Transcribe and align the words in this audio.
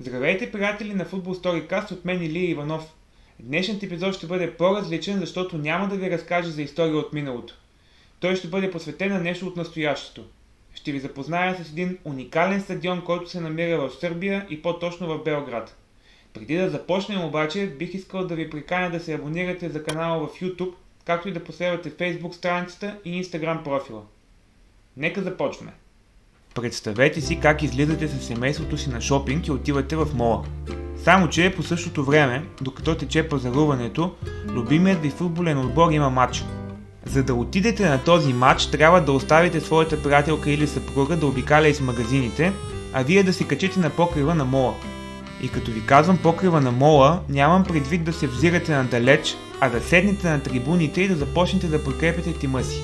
Здравейте, 0.00 0.52
приятели 0.52 0.94
на 0.94 1.04
Football 1.04 1.34
Storycast 1.34 1.92
от 1.92 2.04
мен 2.04 2.22
Илия 2.22 2.50
Иванов. 2.50 2.94
Днешният 3.40 3.82
епизод 3.82 4.14
ще 4.14 4.26
бъде 4.26 4.56
по-различен, 4.56 5.20
защото 5.20 5.58
няма 5.58 5.88
да 5.88 5.96
ви 5.96 6.10
разкажа 6.10 6.50
за 6.50 6.62
история 6.62 6.96
от 6.96 7.12
миналото. 7.12 7.54
Той 8.20 8.36
ще 8.36 8.48
бъде 8.48 8.70
посветен 8.70 9.12
на 9.12 9.20
нещо 9.20 9.46
от 9.46 9.56
настоящето. 9.56 10.24
Ще 10.74 10.92
ви 10.92 11.00
запозная 11.00 11.64
с 11.64 11.70
един 11.70 11.98
уникален 12.04 12.60
стадион, 12.60 13.04
който 13.04 13.30
се 13.30 13.40
намира 13.40 13.78
в 13.78 13.94
Сърбия 13.94 14.46
и 14.50 14.62
по-точно 14.62 15.06
в 15.06 15.24
Белград. 15.24 15.76
Преди 16.32 16.56
да 16.56 16.70
започнем 16.70 17.24
обаче, 17.24 17.66
бих 17.66 17.94
искал 17.94 18.26
да 18.26 18.34
ви 18.34 18.50
приканя 18.50 18.90
да 18.90 19.00
се 19.00 19.14
абонирате 19.14 19.68
за 19.68 19.84
канала 19.84 20.26
в 20.26 20.40
YouTube, 20.40 20.74
както 21.04 21.28
и 21.28 21.32
да 21.32 21.44
последвате 21.44 21.90
Facebook 21.90 22.32
страницата 22.32 22.98
и 23.04 23.24
Instagram 23.24 23.62
профила. 23.62 24.02
Нека 24.96 25.22
започваме! 25.22 25.72
Представете 26.54 27.20
си 27.20 27.40
как 27.40 27.62
излизате 27.62 28.08
с 28.08 28.24
семейството 28.26 28.78
си 28.78 28.90
на 28.90 29.00
шопинг 29.00 29.46
и 29.46 29.52
отивате 29.52 29.96
в 29.96 30.08
мола. 30.14 30.42
Само, 31.04 31.28
че 31.28 31.52
по 31.56 31.62
същото 31.62 32.04
време, 32.04 32.44
докато 32.60 32.94
тече 32.94 33.28
пазаруването, 33.28 34.14
любимият 34.48 35.02
ви 35.02 35.10
футболен 35.10 35.58
отбор 35.58 35.90
има 35.90 36.10
матч. 36.10 36.44
За 37.06 37.22
да 37.22 37.34
отидете 37.34 37.88
на 37.88 38.04
този 38.04 38.32
матч, 38.32 38.66
трябва 38.66 39.00
да 39.00 39.12
оставите 39.12 39.60
своята 39.60 40.02
приятелка 40.02 40.50
или 40.50 40.66
съпруга 40.66 41.16
да 41.16 41.26
обикаля 41.26 41.68
из 41.68 41.80
магазините, 41.80 42.52
а 42.92 43.02
вие 43.02 43.22
да 43.22 43.32
се 43.32 43.44
качите 43.44 43.80
на 43.80 43.90
покрива 43.90 44.34
на 44.34 44.44
мола. 44.44 44.74
И 45.42 45.48
като 45.48 45.70
ви 45.70 45.86
казвам 45.86 46.18
покрива 46.18 46.60
на 46.60 46.72
мола, 46.72 47.20
нямам 47.28 47.64
предвид 47.64 48.04
да 48.04 48.12
се 48.12 48.26
взирате 48.26 48.72
надалеч, 48.72 49.36
а 49.60 49.68
да 49.68 49.80
седнете 49.80 50.30
на 50.30 50.40
трибуните 50.40 51.00
и 51.00 51.08
да 51.08 51.16
започнете 51.16 51.66
да 51.66 51.84
подкрепяте 51.84 52.32
тима 52.32 52.64
си. 52.64 52.80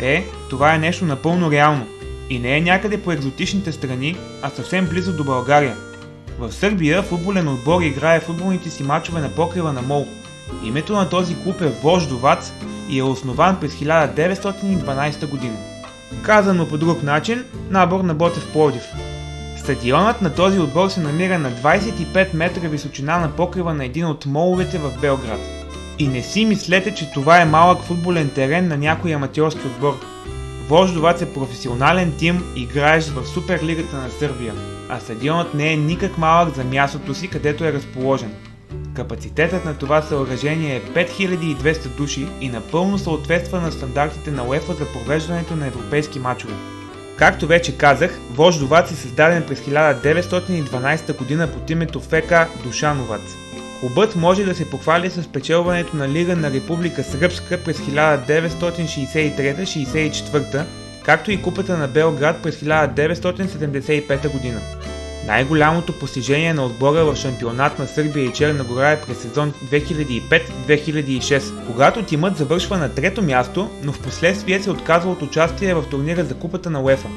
Е, 0.00 0.24
това 0.50 0.74
е 0.74 0.78
нещо 0.78 1.04
напълно 1.04 1.50
реално. 1.50 1.86
И 2.30 2.38
не 2.38 2.56
е 2.56 2.60
някъде 2.60 3.02
по 3.02 3.12
екзотичните 3.12 3.72
страни, 3.72 4.16
а 4.42 4.50
съвсем 4.50 4.86
близо 4.86 5.16
до 5.16 5.24
България. 5.24 5.76
В 6.38 6.52
Сърбия 6.52 7.02
футболен 7.02 7.48
отбор 7.48 7.82
играе 7.82 8.20
футболните 8.20 8.70
си 8.70 8.82
мачове 8.82 9.20
на 9.20 9.28
покрива 9.28 9.72
на 9.72 9.82
Мол. 9.82 10.06
Името 10.64 10.92
на 10.92 11.08
този 11.08 11.42
клуб 11.42 11.60
е 11.60 11.68
Вождовац 11.68 12.52
и 12.88 12.98
е 12.98 13.02
основан 13.02 13.60
през 13.60 13.74
1912 13.74 15.26
година. 15.26 15.56
Казано 16.22 16.68
по 16.68 16.78
друг 16.78 17.02
начин, 17.02 17.44
набор 17.70 18.00
на 18.00 18.14
Ботев 18.14 18.52
Плодив. 18.52 18.84
Стадионът 19.56 20.22
на 20.22 20.34
този 20.34 20.58
отбор 20.58 20.88
се 20.88 21.00
намира 21.00 21.38
на 21.38 21.50
25 21.52 22.34
метра 22.34 22.68
височина 22.68 23.18
на 23.18 23.30
покрива 23.30 23.74
на 23.74 23.84
един 23.84 24.06
от 24.06 24.26
моловете 24.26 24.78
в 24.78 25.00
Белград. 25.00 25.40
И 25.98 26.08
не 26.08 26.22
си 26.22 26.44
мислете, 26.44 26.94
че 26.94 27.12
това 27.12 27.40
е 27.40 27.44
малък 27.44 27.82
футболен 27.82 28.30
терен 28.30 28.68
на 28.68 28.76
някой 28.76 29.14
аматьорски 29.14 29.66
отбор. 29.66 30.13
Вождовац 30.68 31.22
е 31.22 31.32
професионален 31.32 32.12
тим, 32.18 32.44
играещ 32.56 33.08
в 33.08 33.26
Суперлигата 33.26 33.96
на 33.96 34.10
Сърбия, 34.10 34.54
а 34.88 35.00
стадионът 35.00 35.54
не 35.54 35.72
е 35.72 35.76
никак 35.76 36.18
малък 36.18 36.54
за 36.54 36.64
мястото 36.64 37.14
си, 37.14 37.28
където 37.28 37.64
е 37.64 37.72
разположен. 37.72 38.34
Капацитетът 38.94 39.64
на 39.64 39.78
това 39.78 40.02
съоръжение 40.02 40.76
е 40.76 40.82
5200 40.82 41.88
души 41.96 42.26
и 42.40 42.48
напълно 42.48 42.98
съответства 42.98 43.60
на 43.60 43.72
стандартите 43.72 44.30
на 44.30 44.44
УЕФА 44.44 44.74
за 44.74 44.92
провеждането 44.92 45.56
на 45.56 45.66
европейски 45.66 46.18
матчове. 46.18 46.54
Както 47.16 47.46
вече 47.46 47.78
казах, 47.78 48.18
Вождовац 48.30 48.90
е 48.90 48.94
създаден 48.94 49.44
през 49.48 49.60
1912 49.60 51.18
година 51.18 51.52
под 51.52 51.70
името 51.70 52.00
ФК 52.00 52.32
Душановац. 52.64 53.43
Клубът 53.84 54.16
може 54.16 54.44
да 54.44 54.54
се 54.54 54.70
похвали 54.70 55.10
с 55.10 55.28
печелването 55.28 55.96
на 55.96 56.08
Лига 56.08 56.36
на 56.36 56.50
Република 56.50 57.04
Сръбска 57.04 57.58
през 57.64 57.78
1963-64, 57.78 60.64
както 61.02 61.30
и 61.30 61.42
Купата 61.42 61.78
на 61.78 61.88
Белград 61.88 62.42
през 62.42 62.60
1975 62.60 64.32
година. 64.32 64.60
Най-голямото 65.26 65.98
постижение 65.98 66.54
на 66.54 66.64
отбора 66.64 67.04
в 67.04 67.16
шампионат 67.16 67.78
на 67.78 67.86
Сърбия 67.86 68.24
и 68.24 68.32
Черна 68.32 68.64
гора 68.64 68.92
е 68.92 69.00
през 69.00 69.18
сезон 69.18 69.52
2005-2006, 69.70 71.66
когато 71.66 72.02
тимът 72.02 72.36
завършва 72.36 72.78
на 72.78 72.94
трето 72.94 73.22
място, 73.22 73.70
но 73.82 73.92
в 73.92 74.02
последствие 74.02 74.62
се 74.62 74.70
отказва 74.70 75.10
от 75.10 75.22
участие 75.22 75.74
в 75.74 75.84
турнира 75.90 76.24
за 76.24 76.34
Купата 76.34 76.70
на 76.70 76.80
УЕФА. 76.80 77.08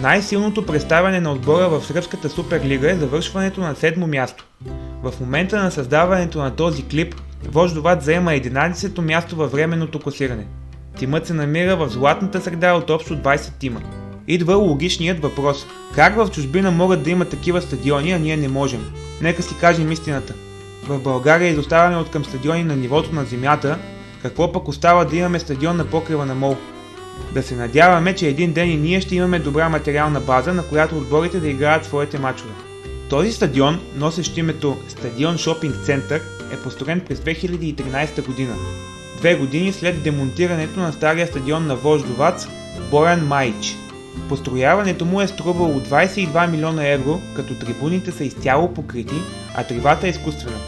Най-силното 0.00 0.66
представяне 0.66 1.20
на 1.20 1.32
отбора 1.32 1.68
в 1.68 1.84
Сръбската 1.84 2.28
суперлига 2.28 2.90
е 2.90 2.96
завършването 2.96 3.60
на 3.60 3.74
седмо 3.74 4.06
място. 4.06 4.44
В 5.02 5.20
момента 5.20 5.62
на 5.62 5.70
създаването 5.70 6.38
на 6.38 6.56
този 6.56 6.88
клип, 6.88 7.14
Вождоват 7.48 8.02
заема 8.02 8.30
11-то 8.30 9.02
място 9.02 9.36
във 9.36 9.52
временното 9.52 10.00
класиране. 10.00 10.46
Тимът 10.98 11.26
се 11.26 11.34
намира 11.34 11.76
в 11.76 11.88
златната 11.88 12.40
среда 12.40 12.74
от 12.74 12.90
общо 12.90 13.16
20 13.16 13.52
тима. 13.58 13.80
Идва 14.28 14.54
логичният 14.54 15.22
въпрос. 15.22 15.66
Как 15.94 16.16
в 16.16 16.30
чужбина 16.30 16.70
могат 16.70 17.02
да 17.02 17.10
има 17.10 17.24
такива 17.24 17.62
стадиони, 17.62 18.12
а 18.12 18.18
ние 18.18 18.36
не 18.36 18.48
можем? 18.48 18.92
Нека 19.22 19.42
си 19.42 19.54
кажем 19.60 19.92
истината. 19.92 20.34
В 20.88 20.98
България 20.98 21.48
изоставяме 21.48 21.96
от 21.96 22.10
към 22.10 22.24
стадиони 22.24 22.64
на 22.64 22.76
нивото 22.76 23.14
на 23.14 23.24
земята, 23.24 23.78
какво 24.22 24.52
пък 24.52 24.68
остава 24.68 25.04
да 25.04 25.16
имаме 25.16 25.38
стадион 25.38 25.76
на 25.76 25.84
покрива 25.84 26.26
на 26.26 26.34
мол. 26.34 26.56
Да 27.34 27.42
се 27.42 27.56
надяваме, 27.56 28.14
че 28.14 28.28
един 28.28 28.52
ден 28.52 28.70
и 28.70 28.76
ние 28.76 29.00
ще 29.00 29.16
имаме 29.16 29.38
добра 29.38 29.68
материална 29.68 30.20
база, 30.20 30.54
на 30.54 30.62
която 30.62 30.96
отборите 30.96 31.40
да 31.40 31.48
играят 31.48 31.84
своите 31.84 32.18
мачове. 32.18 32.71
Този 33.12 33.32
стадион, 33.32 33.80
носещ 33.96 34.36
името 34.36 34.76
Стадион 34.88 35.38
Шопинг 35.38 35.74
Център, 35.84 36.22
е 36.52 36.56
построен 36.56 37.00
през 37.00 37.18
2013 37.18 38.26
година. 38.26 38.54
Две 39.18 39.34
години 39.34 39.72
след 39.72 40.02
демонтирането 40.02 40.80
на 40.80 40.92
стария 40.92 41.26
стадион 41.26 41.66
на 41.66 41.76
Вождовац 41.76 42.46
Боран 42.90 43.26
Майч. 43.26 43.76
Построяването 44.28 45.04
му 45.04 45.20
е 45.20 45.26
струвало 45.26 45.80
22 45.80 46.50
милиона 46.50 46.88
евро, 46.88 47.20
като 47.36 47.54
трибуните 47.54 48.12
са 48.12 48.24
изцяло 48.24 48.74
покрити, 48.74 49.14
а 49.54 49.64
тривата 49.64 50.06
е 50.06 50.10
изкуствена. 50.10 50.58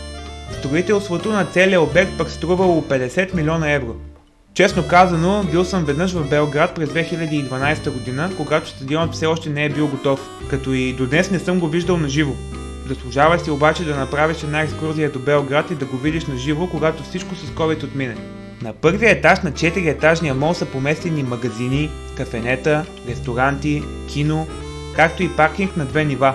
Строителството 0.59 1.33
на 1.33 1.45
целия 1.45 1.83
обект 1.83 2.19
пък 2.19 2.31
струвало 2.31 2.83
50 2.83 3.35
милиона 3.35 3.73
евро. 3.73 3.97
Честно 4.55 4.89
казано, 4.89 5.45
бил 5.51 5.65
съм 5.65 5.85
веднъж 5.85 6.13
в 6.13 6.29
Белград 6.29 6.75
през 6.75 6.89
2012 6.89 7.91
година, 7.91 8.31
когато 8.37 8.69
стадионът 8.69 9.15
все 9.15 9.27
още 9.27 9.51
не 9.51 9.65
е 9.65 9.69
бил 9.69 9.89
готов, 9.89 10.29
като 10.51 10.73
и 10.73 10.93
до 10.93 11.07
днес 11.07 11.31
не 11.31 11.39
съм 11.39 11.61
го 11.61 11.69
виждал 11.69 11.97
на 11.97 12.09
живо. 12.09 12.33
Заслужава 12.89 13.39
си 13.39 13.51
обаче 13.51 13.85
да 13.85 13.97
направиш 13.97 14.43
една 14.43 14.61
екскурзия 14.61 15.11
до 15.11 15.19
Белград 15.19 15.71
и 15.71 15.75
да 15.75 15.85
го 15.85 15.97
видиш 15.97 16.27
на 16.27 16.37
живо, 16.37 16.67
когато 16.67 17.03
всичко 17.03 17.35
с 17.35 17.51
COVID 17.51 17.85
отмине. 17.85 18.17
На 18.63 18.73
първия 18.73 19.11
етаж 19.11 19.43
на 19.43 19.53
4-етажния 19.53 20.33
мол 20.33 20.55
са 20.55 20.67
поместени 20.67 21.23
магазини, 21.23 21.91
кафенета, 22.17 22.85
ресторанти, 23.09 23.83
кино, 24.09 24.47
както 24.97 25.23
и 25.23 25.37
паркинг 25.37 25.77
на 25.77 25.85
две 25.85 26.05
нива. 26.05 26.35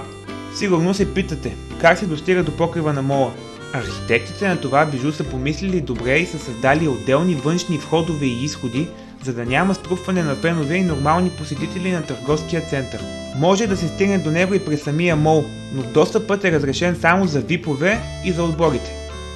Сигурно 0.56 0.94
се 0.94 1.14
питате, 1.14 1.56
как 1.82 1.98
се 1.98 2.06
достига 2.06 2.44
до 2.44 2.52
покрива 2.52 2.94
на 2.94 3.02
мола? 3.02 3.32
Архитектите 3.74 4.48
на 4.48 4.62
това 4.62 4.86
бижу 4.86 5.12
са 5.12 5.24
помислили 5.24 5.82
добре 5.82 6.18
и 6.18 6.26
са 6.26 6.40
създали 6.40 6.88
отделни 6.88 7.36
външни 7.36 7.78
входове 7.78 8.26
и 8.26 8.44
изходи, 8.44 8.88
за 9.24 9.34
да 9.34 9.46
няма 9.46 9.76
струпване 9.76 10.24
на 10.24 10.36
фенове 10.36 10.76
и 10.76 10.84
нормални 10.84 11.30
посетители 11.30 11.92
на 11.92 12.02
търговския 12.02 12.62
център. 12.62 13.02
Може 13.36 13.68
да 13.68 13.78
се 13.78 13.88
стигне 13.88 14.18
до 14.18 14.32
него 14.32 14.54
и 14.54 14.66
през 14.66 14.82
самия 14.84 15.16
мол, 15.16 15.46
но 15.74 15.84
достъпът 15.84 16.46
е 16.46 16.52
разрешен 16.52 16.98
само 17.02 17.26
за 17.26 17.42
випове 17.42 18.00
и 18.26 18.32
за 18.32 18.44
отборите. 18.44 18.92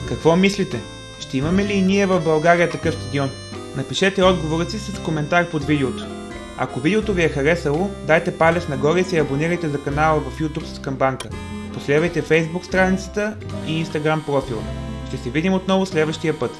Какво 0.07 0.35
мислите? 0.35 0.79
Ще 1.19 1.37
имаме 1.37 1.65
ли 1.65 1.73
и 1.73 1.81
ние 1.81 2.05
в 2.05 2.19
България 2.19 2.69
такъв 2.69 2.95
стадион? 2.95 3.29
Напишете 3.75 4.23
отговорът 4.23 4.71
си 4.71 4.79
с 4.79 4.99
коментар 4.99 5.49
под 5.49 5.65
видеото. 5.65 6.05
Ако 6.57 6.79
видеото 6.79 7.13
ви 7.13 7.23
е 7.23 7.29
харесало, 7.29 7.89
дайте 8.07 8.37
палец 8.37 8.67
нагоре 8.67 8.99
и 8.99 9.03
се 9.03 9.19
абонирайте 9.19 9.69
за 9.69 9.81
канала 9.81 10.19
в 10.19 10.39
YouTube 10.39 10.65
с 10.65 10.79
камбанка. 10.79 11.29
Последвайте 11.73 12.23
Facebook 12.23 12.65
страницата 12.65 13.35
и 13.67 13.85
Instagram 13.85 14.25
профила. 14.25 14.61
Ще 15.07 15.17
се 15.17 15.29
видим 15.29 15.53
отново 15.53 15.85
следващия 15.85 16.39
път. 16.39 16.51